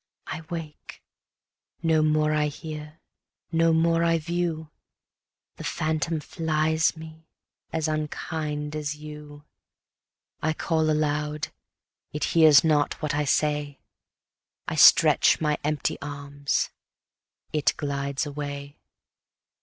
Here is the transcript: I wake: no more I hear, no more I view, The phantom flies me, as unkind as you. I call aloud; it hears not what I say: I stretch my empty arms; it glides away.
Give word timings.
I 0.25 0.41
wake: 0.49 1.03
no 1.83 2.01
more 2.01 2.33
I 2.33 2.47
hear, 2.47 2.99
no 3.51 3.71
more 3.71 4.03
I 4.03 4.17
view, 4.17 4.71
The 5.57 5.63
phantom 5.63 6.19
flies 6.21 6.97
me, 6.97 7.27
as 7.71 7.87
unkind 7.87 8.75
as 8.75 8.95
you. 8.95 9.45
I 10.41 10.53
call 10.53 10.89
aloud; 10.89 11.49
it 12.13 12.23
hears 12.23 12.63
not 12.63 12.99
what 13.03 13.13
I 13.13 13.25
say: 13.25 13.79
I 14.67 14.73
stretch 14.73 15.39
my 15.39 15.59
empty 15.63 15.99
arms; 16.01 16.71
it 17.53 17.75
glides 17.77 18.25
away. 18.25 18.79